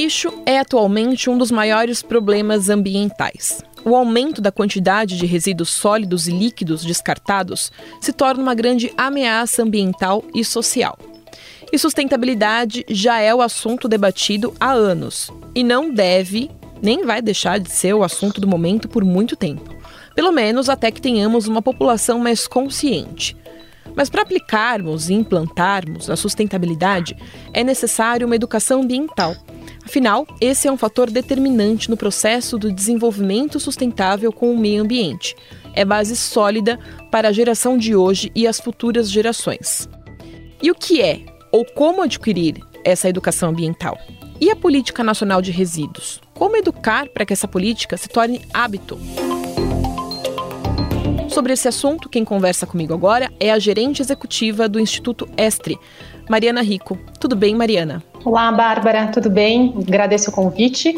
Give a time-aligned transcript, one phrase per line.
[0.00, 3.62] lixo é atualmente um dos maiores problemas ambientais.
[3.84, 9.62] O aumento da quantidade de resíduos sólidos e líquidos descartados se torna uma grande ameaça
[9.62, 10.98] ambiental e social.
[11.70, 17.60] E sustentabilidade já é o assunto debatido há anos e não deve nem vai deixar
[17.60, 19.68] de ser o assunto do momento por muito tempo.
[20.14, 23.36] Pelo menos até que tenhamos uma população mais consciente.
[23.94, 27.14] Mas para aplicarmos e implantarmos a sustentabilidade,
[27.52, 29.36] é necessário uma educação ambiental.
[29.84, 35.34] Afinal, esse é um fator determinante no processo do desenvolvimento sustentável com o meio ambiente.
[35.74, 36.78] É base sólida
[37.10, 39.88] para a geração de hoje e as futuras gerações.
[40.62, 43.98] E o que é ou como adquirir essa educação ambiental?
[44.40, 46.20] E a Política Nacional de Resíduos?
[46.34, 48.98] Como educar para que essa política se torne hábito?
[51.28, 55.78] Sobre esse assunto, quem conversa comigo agora é a gerente executiva do Instituto Estre,
[56.28, 56.98] Mariana Rico.
[57.20, 58.02] Tudo bem, Mariana?
[58.22, 59.74] Olá, Bárbara, tudo bem?
[59.78, 60.94] Agradeço o convite.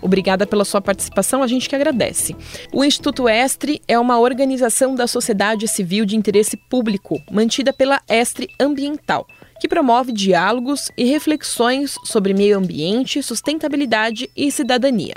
[0.00, 2.36] Obrigada pela sua participação, a gente que agradece.
[2.72, 8.46] O Instituto Estre é uma organização da sociedade civil de interesse público, mantida pela Estre
[8.60, 9.26] Ambiental,
[9.60, 15.14] que promove diálogos e reflexões sobre meio ambiente, sustentabilidade e cidadania.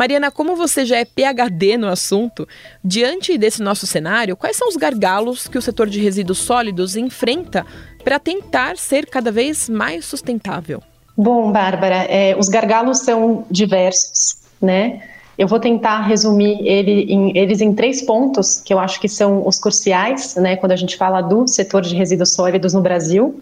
[0.00, 2.48] Mariana, como você já é PhD no assunto,
[2.82, 7.66] diante desse nosso cenário, quais são os gargalos que o setor de resíduos sólidos enfrenta
[8.02, 10.82] para tentar ser cada vez mais sustentável?
[11.14, 15.02] Bom, Bárbara, é, os gargalos são diversos, né?
[15.36, 19.46] Eu vou tentar resumir ele em, eles em três pontos que eu acho que são
[19.46, 23.38] os cruciais, né, quando a gente fala do setor de resíduos sólidos no Brasil,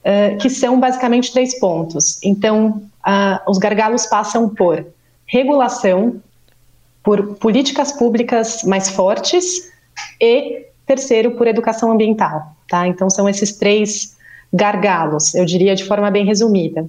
[0.00, 2.18] uh, que são basicamente três pontos.
[2.22, 4.93] Então, uh, os gargalos passam por
[5.26, 6.20] regulação,
[7.02, 9.70] por políticas públicas mais fortes
[10.20, 12.56] e, terceiro, por educação ambiental.
[12.68, 12.86] Tá?
[12.88, 14.16] Então, são esses três
[14.52, 16.86] gargalos, eu diria de forma bem resumida.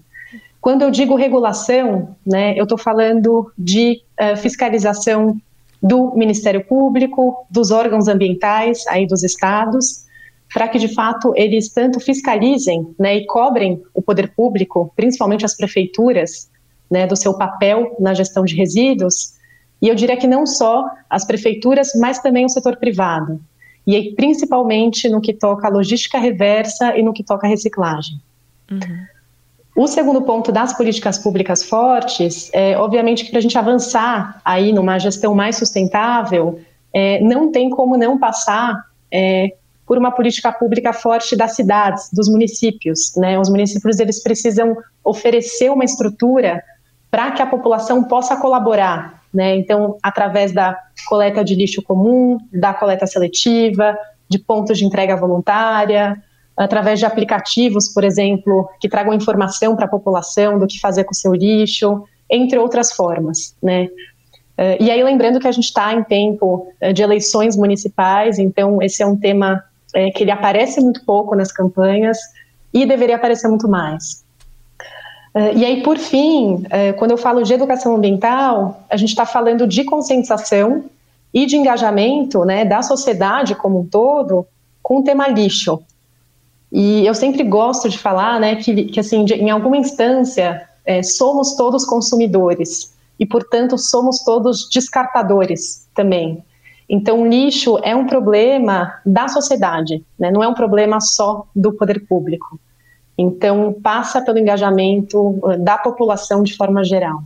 [0.62, 5.40] Quando eu digo regulação, né, eu estou falando de uh, fiscalização
[5.82, 10.06] do Ministério Público, dos órgãos ambientais, aí dos estados,
[10.52, 15.56] para que de fato eles tanto fiscalizem né, e cobrem o poder público, principalmente as
[15.56, 16.50] prefeituras,
[16.90, 19.34] né, do seu papel na gestão de resíduos,
[19.82, 23.40] e eu diria que não só as prefeituras, mas também o setor privado,
[23.86, 28.20] e aí, principalmente no que toca a logística reversa e no que toca a reciclagem.
[28.72, 29.06] Uhum.
[29.76, 34.72] O segundo ponto das políticas públicas fortes é, obviamente, que para a gente avançar aí
[34.72, 36.60] numa gestão mais sustentável,
[36.94, 39.54] é, não tem como não passar é,
[39.86, 43.14] por uma política pública forte das cidades, dos municípios.
[43.18, 43.38] Né?
[43.38, 46.64] Os municípios eles precisam oferecer uma estrutura
[47.10, 49.56] para que a população possa colaborar, né?
[49.56, 50.78] Então, através da
[51.08, 53.98] coleta de lixo comum, da coleta seletiva,
[54.30, 56.22] de pontos de entrega voluntária,
[56.58, 61.12] através de aplicativos, por exemplo, que tragam informação para a população do que fazer com
[61.12, 63.88] o seu lixo, entre outras formas, né?
[64.58, 68.82] Eh, e aí, lembrando que a gente está em tempo eh, de eleições municipais, então
[68.82, 69.64] esse é um tema
[69.96, 72.18] é, que ele aparece muito pouco nas campanhas
[72.74, 74.25] e deveria aparecer muito mais.
[75.36, 79.26] Uh, e aí, por fim, uh, quando eu falo de educação ambiental, a gente está
[79.26, 80.86] falando de conscientização
[81.34, 84.48] e de engajamento né, da sociedade como um todo
[84.82, 85.84] com o tema lixo.
[86.72, 91.04] E eu sempre gosto de falar né, que, que assim, de, em alguma instância, é,
[91.04, 96.42] somos todos consumidores e, portanto, somos todos descartadores também.
[96.88, 102.08] Então, lixo é um problema da sociedade, né, não é um problema só do poder
[102.08, 102.58] público.
[103.18, 107.24] Então, passa pelo engajamento eh, da população de forma geral.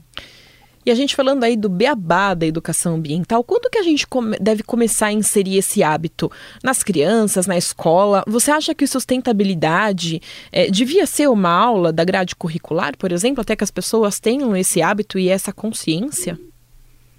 [0.85, 4.37] E a gente falando aí do beabá da educação ambiental, quando que a gente come
[4.39, 6.31] deve começar a inserir esse hábito
[6.63, 8.23] nas crianças, na escola?
[8.25, 13.55] Você acha que sustentabilidade é, devia ser uma aula da grade curricular, por exemplo, até
[13.55, 16.39] que as pessoas tenham esse hábito e essa consciência?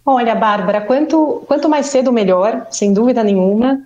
[0.04, 3.80] Olha, Bárbara, quanto, quanto mais cedo melhor, sem dúvida nenhuma.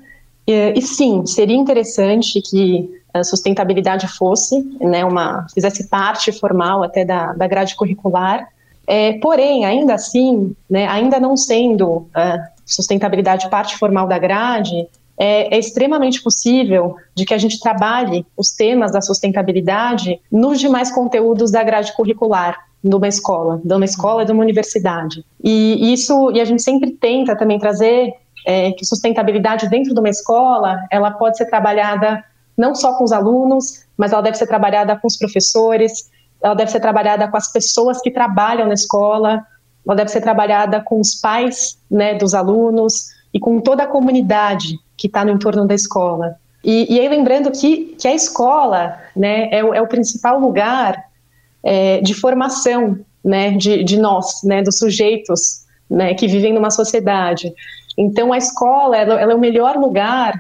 [0.46, 2.88] E, e sim, seria interessante que
[3.22, 8.48] sustentabilidade fosse, né, uma, fizesse parte formal até da, da grade curricular.
[8.86, 12.08] É, porém, ainda assim, né, ainda não sendo uh,
[12.66, 18.50] sustentabilidade parte formal da grade, é, é, extremamente possível de que a gente trabalhe os
[18.50, 24.22] temas da sustentabilidade nos demais conteúdos da grade curricular de uma escola, de uma escola
[24.22, 25.24] e de uma universidade.
[25.42, 28.12] E isso, e a gente sempre tenta também trazer
[28.46, 32.22] é, que sustentabilidade dentro de uma escola, ela pode ser trabalhada
[32.56, 36.10] não só com os alunos, mas ela deve ser trabalhada com os professores,
[36.42, 39.44] ela deve ser trabalhada com as pessoas que trabalham na escola,
[39.86, 44.78] ela deve ser trabalhada com os pais né, dos alunos e com toda a comunidade
[44.96, 46.36] que está no entorno da escola.
[46.62, 51.04] E, e, aí lembrando que, que a escola né, é, o, é o principal lugar
[51.62, 57.52] é, de formação né, de, de nós, né, dos sujeitos né, que vivem numa sociedade.
[57.96, 60.34] Então, a escola ela, ela é o melhor lugar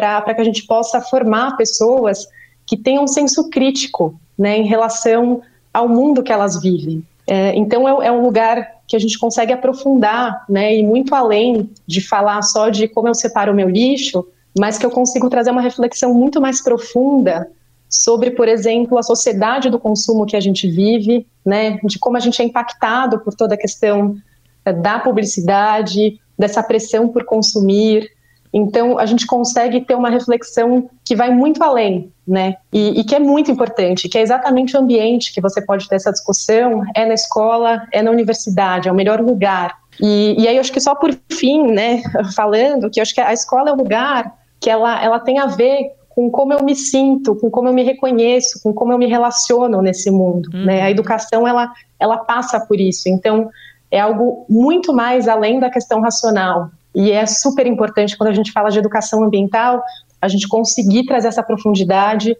[0.00, 2.26] para que a gente possa formar pessoas
[2.66, 5.42] que tenham um senso crítico né, em relação
[5.72, 7.04] ao mundo que elas vivem.
[7.26, 11.70] É, então, é, é, um lugar que a gente consegue aprofundar né, e muito além
[11.86, 14.26] de falar só de como eu separo o meu lixo,
[14.58, 17.48] mas que eu consigo trazer uma reflexão muito mais profunda
[17.88, 22.20] sobre, por exemplo, a sociedade do consumo que a gente vive, né, de como a
[22.20, 24.16] gente é impactado por toda a questão
[24.64, 28.10] é, da publicidade, dessa pressão por consumir.
[28.52, 32.56] Então, a gente consegue ter uma reflexão que vai muito além, né?
[32.72, 35.96] E, e, que é muito importante, que é exatamente o ambiente que você pode ter
[35.96, 39.78] essa discussão, é na escola, é na universidade, é o melhor lugar.
[40.00, 42.02] E, e aí, eu acho que só por fim, né,
[42.34, 45.46] falando, que eu acho que a escola é o lugar que ela, ela tem a
[45.46, 49.06] ver com como eu me sinto, com como eu me reconheço, com como eu me
[49.06, 50.50] relaciono nesse mundo.
[50.52, 50.64] Uhum.
[50.66, 50.82] Né?
[50.82, 53.08] A educação ela, ela passa por isso.
[53.08, 53.48] Então
[53.90, 56.70] é algo muito mais além da questão racional.
[56.94, 59.82] E é super importante quando a gente fala de educação ambiental,
[60.20, 62.36] a gente conseguir trazer essa profundidade.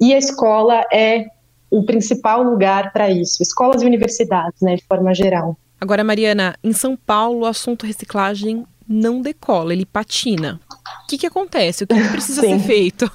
[0.00, 1.26] E a escola é
[1.70, 3.42] o principal lugar para isso.
[3.42, 5.56] Escolas e universidades, né, de forma geral.
[5.80, 10.60] Agora, Mariana, em São Paulo, o assunto reciclagem não decola, ele patina.
[11.02, 11.84] O que, que acontece?
[11.84, 13.10] O que, que precisa ser feito?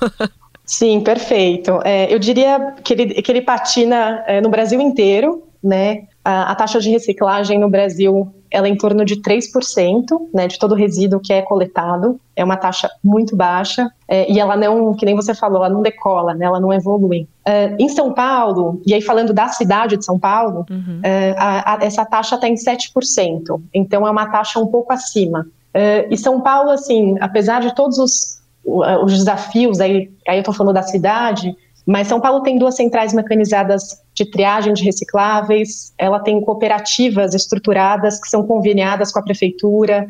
[0.66, 1.80] Sim, perfeito.
[1.84, 6.08] É, eu diria que ele, que ele patina é, no Brasil inteiro, né?
[6.24, 10.58] A, a, taxa de reciclagem no Brasil ela é em torno de 3%, né, de
[10.58, 12.20] todo o resíduo que é coletado.
[12.36, 15.82] É uma taxa muito baixa é, e ela não, que nem você falou, ela não
[15.82, 17.28] decola, né, ela não evolui.
[17.46, 21.00] É, em São Paulo, e aí falando da cidade de São Paulo, uhum.
[21.04, 23.62] É, a, a, essa taxa está em 7%.
[23.74, 25.48] Então é uma taxa um pouco acima.
[25.70, 30.54] Uh, e São Paulo, assim, apesar de todos os, os desafios, aí, aí eu estou
[30.54, 31.56] falando da cidade,
[31.90, 38.22] mas São Paulo tem duas centrais mecanizadas de triagem de recicláveis, ela tem cooperativas estruturadas
[38.22, 40.08] que são conveniadas com a prefeitura,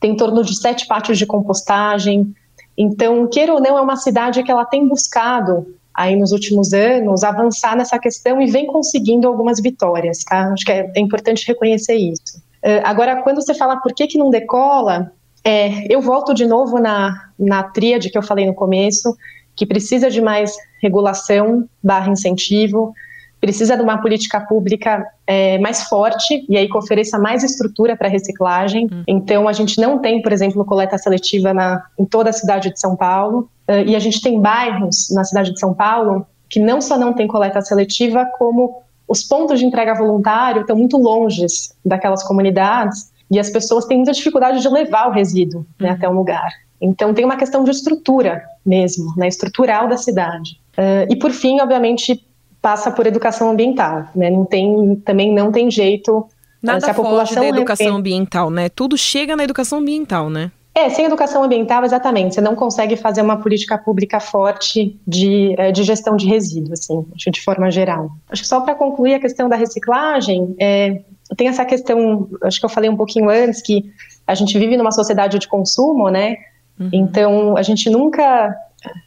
[0.00, 2.34] tem em torno de sete pátios de compostagem.
[2.78, 7.22] Então, queira ou não, é uma cidade que ela tem buscado aí nos últimos anos
[7.22, 10.50] avançar nessa questão e vem conseguindo algumas vitórias, tá?
[10.50, 12.38] Acho que é, é importante reconhecer isso.
[12.64, 15.12] Uh, agora, quando você fala por que, que não decola,
[15.44, 19.14] é, eu volto de novo na, na tríade que eu falei no começo,
[19.58, 22.94] que precisa de mais regulação barra incentivo,
[23.40, 28.08] precisa de uma política pública é, mais forte e aí que ofereça mais estrutura para
[28.08, 28.86] reciclagem.
[28.86, 29.02] Hum.
[29.06, 32.78] Então, a gente não tem, por exemplo, coleta seletiva na, em toda a cidade de
[32.78, 36.80] São Paulo, uh, e a gente tem bairros na cidade de São Paulo que não
[36.80, 41.44] só não tem coleta seletiva, como os pontos de entrega voluntário estão muito longe
[41.84, 46.14] daquelas comunidades e as pessoas têm muita dificuldade de levar o resíduo né, até um
[46.14, 46.48] lugar.
[46.80, 50.60] Então tem uma questão de estrutura mesmo, né, estrutural da cidade.
[50.76, 52.24] Uh, e por fim, obviamente,
[52.62, 54.06] passa por educação ambiental.
[54.14, 56.26] Né, não tem, também não tem jeito.
[56.62, 58.68] Nada se a população da educação ambiental, né?
[58.68, 60.50] Tudo chega na educação ambiental, né?
[60.74, 62.36] É, sem educação ambiental, exatamente.
[62.36, 67.04] Você não consegue fazer uma política pública forte de, é, de gestão de resíduos, assim,
[67.16, 68.10] de forma geral.
[68.28, 71.00] Acho que só para concluir a questão da reciclagem, é,
[71.36, 73.90] tem essa questão, acho que eu falei um pouquinho antes, que
[74.24, 76.36] a gente vive numa sociedade de consumo, né?
[76.78, 76.90] Uhum.
[76.92, 78.56] Então, a gente nunca,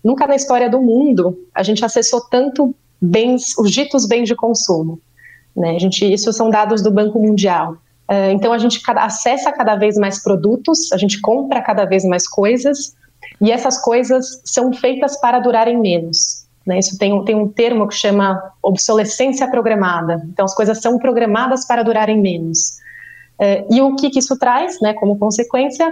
[0.03, 5.00] nunca na história do mundo, a gente acessou tanto bens, os ditos bens de consumo.
[5.56, 5.75] Né?
[5.75, 7.78] A gente, isso são dados do Banco Mundial.
[8.11, 12.28] Ah, então a gente acessa cada vez mais produtos, a gente compra cada vez mais
[12.28, 12.94] coisas
[13.40, 16.45] e essas coisas são feitas para durarem menos.
[16.68, 16.80] Né?
[16.80, 20.21] Isso tem, tem um termo que chama obsolescência programada.
[20.28, 22.81] Então as coisas são programadas para durarem menos.
[23.40, 25.90] Uh, e o que, que, isso traz, né, como consequência?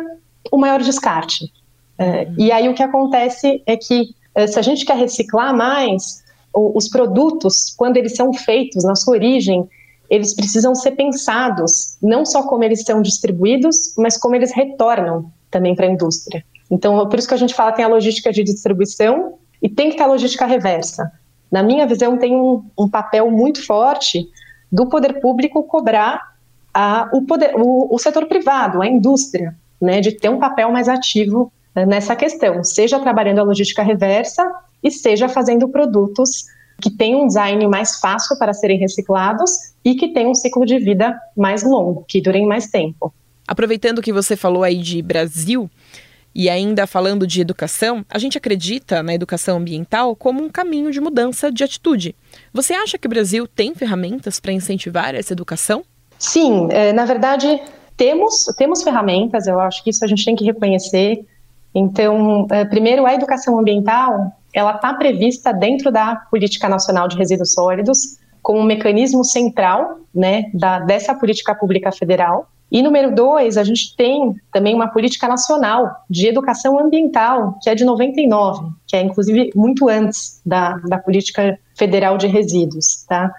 [0.52, 1.52] O maior descarte.
[2.00, 6.24] Uh, e aí o que acontece é que uh, se a gente quer reciclar mais,
[6.54, 9.70] os produtos, quando eles são feitos na sua origem,
[10.10, 15.76] eles precisam ser pensados, não só como eles são distribuídos, mas como eles retornam também
[15.76, 16.44] para a indústria.
[16.70, 19.98] Então, por isso que a gente fala tem a logística de distribuição e tem que
[19.98, 21.12] ter a logística reversa.
[21.52, 24.28] Na minha visão, tem um, um papel muito forte
[24.72, 26.36] do poder público cobrar
[26.74, 30.88] a, o, poder, o, o setor privado, a indústria, né, de ter um papel mais
[30.88, 34.50] ativo nessa questão, seja trabalhando a logística reversa
[34.84, 36.46] e seja fazendo produtos
[36.82, 39.52] que têm um design mais fácil para serem reciclados
[39.84, 43.14] e que tenham um ciclo de vida mais longo, que durem mais tempo.
[43.48, 45.70] Aproveitando que você falou aí de Brasil,
[46.34, 51.02] e ainda falando de educação, a gente acredita na educação ambiental como um caminho de
[51.02, 52.16] mudança de atitude.
[52.54, 55.84] Você acha que o Brasil tem ferramentas para incentivar essa educação?
[56.18, 57.60] Sim, é, na verdade
[57.98, 59.48] temos temos ferramentas.
[59.48, 61.26] Eu acho que isso a gente tem que reconhecer.
[61.74, 67.54] Então, é, primeiro a educação ambiental ela está prevista dentro da Política Nacional de Resíduos
[67.54, 72.50] Sólidos, como um mecanismo central né, da, dessa política pública federal.
[72.72, 77.76] E número dois, a gente tem também uma política nacional de educação ambiental, que é
[77.76, 83.32] de 99, que é inclusive muito antes da, da política federal de resíduos, tá?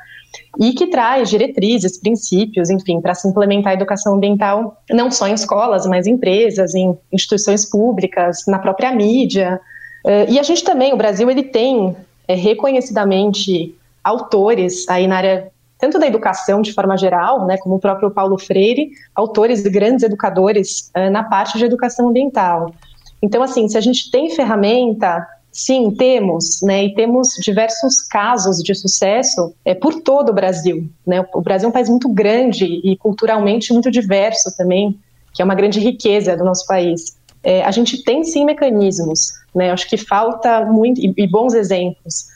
[0.58, 5.34] E que traz diretrizes, princípios, enfim, para se implementar a educação ambiental não só em
[5.34, 9.60] escolas, mas em empresas, em instituições públicas, na própria mídia.
[10.04, 11.96] Uh, e a gente também, o Brasil, ele tem
[12.28, 17.80] é, reconhecidamente autores aí na área tanto da educação de forma geral, né, como o
[17.80, 22.74] próprio Paulo Freire, autores de grandes educadores uh, na parte de educação ambiental.
[23.22, 28.74] Então, assim, se a gente tem ferramenta, sim, temos, né, e temos diversos casos de
[28.74, 30.88] sucesso é, por todo o Brasil.
[31.06, 31.24] Né?
[31.34, 34.98] O Brasil é um país muito grande e culturalmente muito diverso também,
[35.32, 37.16] que é uma grande riqueza do nosso país.
[37.42, 39.70] É, a gente tem sim mecanismos, né?
[39.70, 42.26] Acho que falta muito e, e bons exemplos.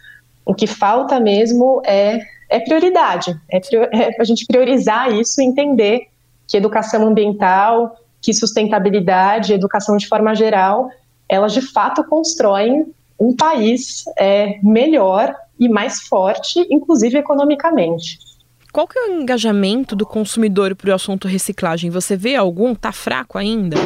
[0.46, 6.08] O que falta mesmo é é prioridade, é, é a gente priorizar isso e entender
[6.46, 10.88] que educação ambiental, que sustentabilidade, educação de forma geral,
[11.28, 12.86] elas de fato constroem
[13.18, 18.18] um país é, melhor e mais forte, inclusive economicamente.
[18.72, 21.90] Qual que é o engajamento do consumidor para o assunto reciclagem?
[21.90, 22.72] Você vê algum?
[22.72, 23.76] Está fraco ainda?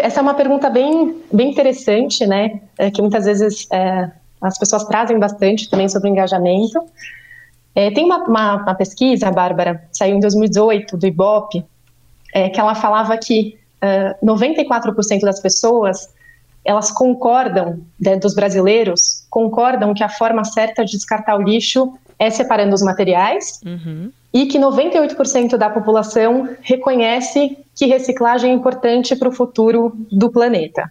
[0.00, 2.60] Essa é uma pergunta bem, bem interessante, né?
[2.78, 4.10] É, que muitas vezes é,
[4.40, 6.80] as pessoas trazem bastante também sobre o engajamento.
[7.74, 11.64] É, tem uma, uma, uma, pesquisa, Bárbara, saiu em 2018 do IBOP,
[12.32, 16.08] é, que ela falava que uh, 94% das pessoas
[16.66, 22.28] elas concordam, né, dos brasileiros, concordam que a forma certa de descartar o lixo é
[22.28, 24.10] separando os materiais uhum.
[24.32, 30.90] e que 98% da população reconhece que reciclagem é importante para o futuro do planeta.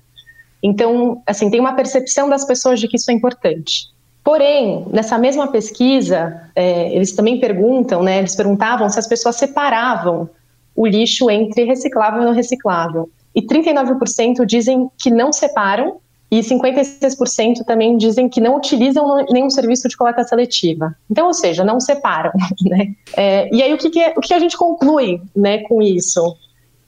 [0.64, 3.90] Então, assim, tem uma percepção das pessoas de que isso é importante.
[4.24, 10.30] Porém, nessa mesma pesquisa, é, eles também perguntam, né, eles perguntavam se as pessoas separavam
[10.76, 13.10] o lixo entre reciclável e não reciclável.
[13.36, 15.98] E 39% dizem que não separam
[16.32, 20.96] e 56% também dizem que não utilizam nenhum serviço de coleta seletiva.
[21.10, 22.32] Então, ou seja, não separam.
[22.66, 22.96] Né?
[23.16, 26.36] É, e aí, o que, que, o que a gente conclui né, com isso?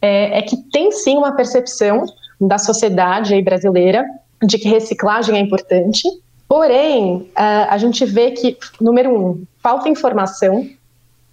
[0.01, 2.05] É, é que tem sim uma percepção
[2.39, 4.05] da sociedade brasileira
[4.43, 6.07] de que reciclagem é importante,
[6.47, 10.65] Porém, a gente vê que, número um, falta informação.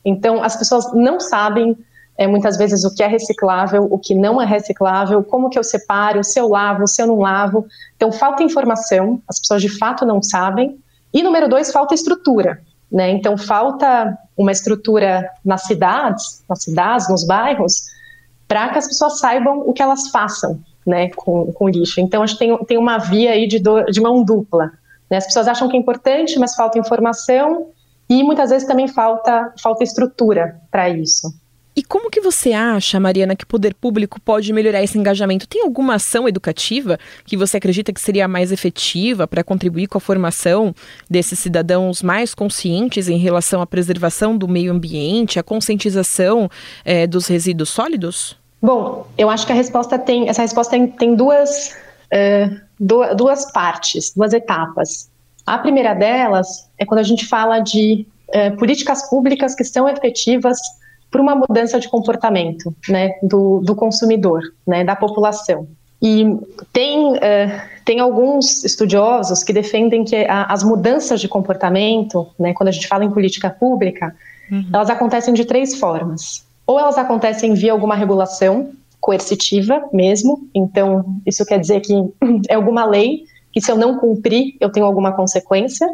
[0.05, 1.77] Então, as pessoas não sabem
[2.17, 5.65] é, muitas vezes o que é reciclável, o que não é reciclável, como que eu
[5.65, 7.67] separo, se eu lavo, se eu não lavo.
[7.97, 10.79] Então, falta informação, as pessoas de fato não sabem.
[11.13, 12.61] E número dois, falta estrutura.
[12.91, 13.11] Né?
[13.11, 17.87] Então, falta uma estrutura nas cidades, nas cidades, nos bairros,
[18.47, 22.01] para que as pessoas saibam o que elas façam né, com, com lixo.
[22.01, 24.71] Então, acho que tem, tem uma via aí de, do, de mão dupla.
[25.11, 25.17] Né?
[25.17, 27.69] As pessoas acham que é importante, mas falta informação
[28.09, 31.33] e muitas vezes também falta, falta estrutura para isso.
[31.77, 35.49] E como que você acha, Mariana, que o poder público pode melhorar esse engajamento?
[35.49, 40.01] Tem alguma ação educativa que você acredita que seria mais efetiva para contribuir com a
[40.01, 40.73] formação
[41.11, 46.49] desses cidadãos mais conscientes em relação à preservação do meio ambiente, a conscientização
[46.85, 48.39] é, dos resíduos sólidos?
[48.63, 51.77] Bom, eu acho que a resposta tem, essa resposta tem, tem duas,
[52.13, 55.11] uh, duas partes, duas etapas.
[55.45, 60.57] A primeira delas é quando a gente fala de uh, políticas públicas que são efetivas
[61.15, 65.69] para uma mudança de comportamento né, do, do consumidor, né, da população.
[66.03, 66.27] E
[66.73, 72.71] tem, uh, tem alguns estudiosos que defendem que a, as mudanças de comportamento, né, quando
[72.71, 74.13] a gente fala em política pública,
[74.51, 74.67] uhum.
[74.73, 76.45] elas acontecem de três formas.
[76.67, 80.49] Ou elas acontecem via alguma regulação, coercitiva mesmo.
[80.53, 81.95] Então, isso quer dizer que
[82.51, 85.89] é alguma lei que, se eu não cumprir, eu tenho alguma consequência.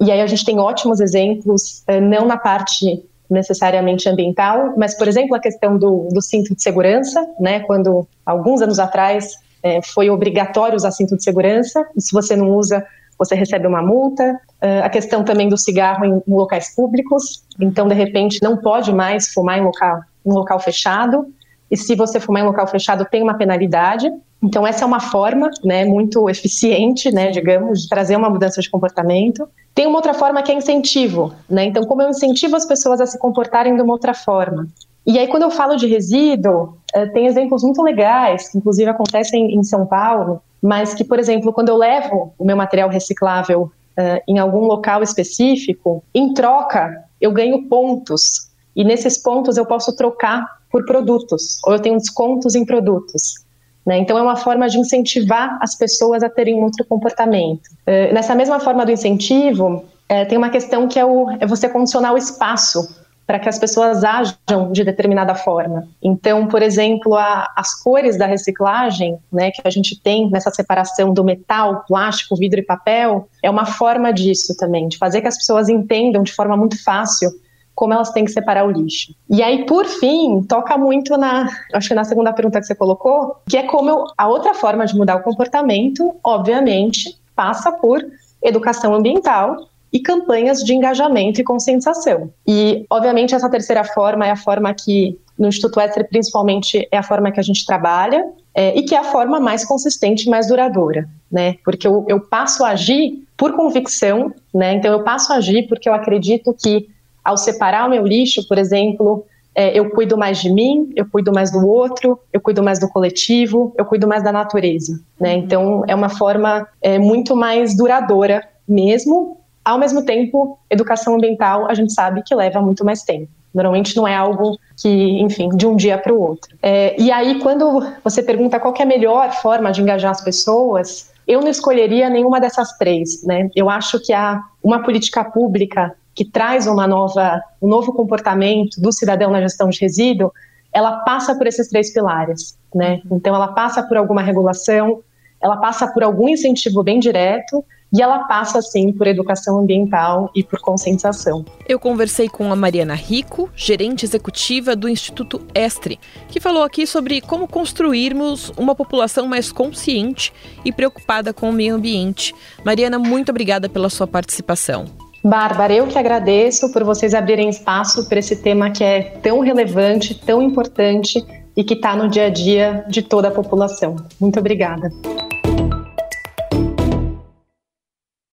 [0.00, 5.08] E aí a gente tem ótimos exemplos, eh, não na parte necessariamente ambiental, mas, por
[5.08, 10.10] exemplo, a questão do, do cinto de segurança, né, quando alguns anos atrás é, foi
[10.10, 12.84] obrigatório usar cinto de segurança, e se você não usa,
[13.18, 14.38] você recebe uma multa.
[14.62, 18.92] Uh, a questão também do cigarro em, em, locais públicos, então, de repente, não pode
[18.92, 21.26] mais fumar em local, em local fechado
[21.70, 24.08] e se você fumar em local fechado tem uma penalidade.
[24.42, 28.70] Então essa é uma forma, né, muito eficiente, né, digamos, de trazer uma mudança de
[28.70, 29.48] comportamento.
[29.74, 31.64] Tem uma outra forma que é incentivo, né?
[31.64, 34.68] Então como eu incentivo as pessoas a se comportarem de uma outra forma?
[35.06, 39.54] E aí quando eu falo de resíduo, eh, tem exemplos muito legais, que inclusive acontecem
[39.54, 44.22] em São Paulo, mas que, por exemplo, quando eu levo o meu material reciclável uh,
[44.26, 48.50] em algum local específico, em troca eu ganho pontos.
[48.74, 53.43] E nesses pontos eu posso trocar por produtos, ou eu tenho descontos em produtos.
[53.86, 53.98] Né?
[53.98, 57.68] Então, é uma forma de incentivar as pessoas a terem outro comportamento.
[57.86, 61.68] Uh, nessa mesma forma do incentivo, é, tem uma questão que é, o, é você
[61.68, 65.88] condicionar o espaço para que as pessoas ajam de determinada forma.
[66.02, 71.12] Então, por exemplo, a, as cores da reciclagem, né, que a gente tem nessa separação
[71.12, 75.38] do metal, plástico, vidro e papel, é uma forma disso também, de fazer que as
[75.38, 77.30] pessoas entendam de forma muito fácil
[77.74, 79.14] como elas têm que separar o lixo.
[79.28, 83.36] E aí, por fim, toca muito na, acho que na segunda pergunta que você colocou,
[83.48, 88.04] que é como eu, a outra forma de mudar o comportamento, obviamente, passa por
[88.42, 89.56] educação ambiental
[89.94, 92.28] e campanhas de engajamento e conscientização.
[92.44, 97.02] E, obviamente, essa terceira forma é a forma que, no Instituto Estre, principalmente, é a
[97.02, 100.48] forma que a gente trabalha é, e que é a forma mais consistente e mais
[100.48, 101.54] duradoura, né?
[101.64, 104.74] Porque eu, eu passo a agir por convicção, né?
[104.74, 106.88] Então, eu passo a agir porque eu acredito que,
[107.24, 111.32] ao separar o meu lixo, por exemplo, é, eu cuido mais de mim, eu cuido
[111.32, 115.34] mais do outro, eu cuido mais do coletivo, eu cuido mais da natureza, né?
[115.34, 121.74] Então, é uma forma é, muito mais duradoura mesmo, ao mesmo tempo, educação ambiental a
[121.74, 123.28] gente sabe que leva muito mais tempo.
[123.54, 124.88] Normalmente não é algo que,
[125.20, 126.56] enfim, de um dia para o outro.
[126.60, 131.12] É, e aí, quando você pergunta qual é a melhor forma de engajar as pessoas,
[131.26, 133.22] eu não escolheria nenhuma dessas três.
[133.22, 133.48] Né?
[133.54, 138.92] Eu acho que há uma política pública que traz uma nova, um novo comportamento do
[138.92, 140.32] cidadão na gestão de resíduo,
[140.72, 142.58] ela passa por esses três pilares.
[142.74, 143.00] Né?
[143.10, 145.02] Então, ela passa por alguma regulação,
[145.40, 150.42] ela passa por algum incentivo bem direto e ela passa, sim, por educação ambiental e
[150.42, 151.44] por conscientização.
[151.68, 157.20] Eu conversei com a Mariana Rico, gerente executiva do Instituto Estre, que falou aqui sobre
[157.20, 160.32] como construirmos uma população mais consciente
[160.64, 162.34] e preocupada com o meio ambiente.
[162.64, 165.03] Mariana, muito obrigada pela sua participação.
[165.24, 170.14] Bárbara, eu que agradeço por vocês abrirem espaço para esse tema que é tão relevante,
[170.14, 171.24] tão importante
[171.56, 173.96] e que está no dia a dia de toda a população.
[174.20, 174.90] Muito obrigada.